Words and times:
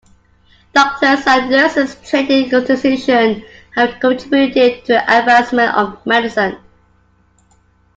Doctors 0.73 1.27
and 1.27 1.51
nurses 1.51 1.93
trained 2.03 2.31
in 2.31 2.49
the 2.49 2.57
institution 2.57 3.45
have 3.75 3.99
contributed 3.99 4.83
to 4.85 4.93
the 4.93 5.03
advancement 5.19 5.75
of 5.77 6.03
medicine. 6.07 6.57